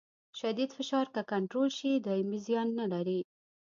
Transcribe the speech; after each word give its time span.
شدید 0.39 0.69
فشار 0.77 1.05
که 1.13 1.21
کنټرول 1.31 1.69
شي 1.77 1.91
دایمي 2.05 2.39
زیان 2.47 2.67
نه 2.79 2.85
لري. 2.93 3.19